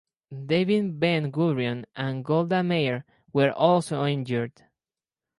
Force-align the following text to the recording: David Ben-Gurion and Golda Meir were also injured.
David 0.47 0.99
Ben-Gurion 0.99 1.85
and 1.95 2.25
Golda 2.25 2.63
Meir 2.63 3.05
were 3.33 3.51
also 3.51 4.03
injured. 4.07 4.63